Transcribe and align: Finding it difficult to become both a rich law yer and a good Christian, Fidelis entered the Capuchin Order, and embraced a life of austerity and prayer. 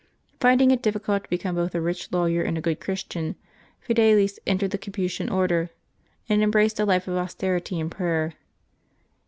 Finding 0.39 0.71
it 0.71 0.81
difficult 0.81 1.23
to 1.25 1.29
become 1.29 1.53
both 1.53 1.75
a 1.75 1.79
rich 1.79 2.11
law 2.11 2.25
yer 2.25 2.41
and 2.41 2.57
a 2.57 2.59
good 2.61 2.79
Christian, 2.79 3.35
Fidelis 3.79 4.39
entered 4.47 4.71
the 4.71 4.79
Capuchin 4.79 5.29
Order, 5.29 5.69
and 6.27 6.41
embraced 6.41 6.79
a 6.79 6.85
life 6.85 7.07
of 7.07 7.17
austerity 7.17 7.79
and 7.79 7.91
prayer. 7.91 8.33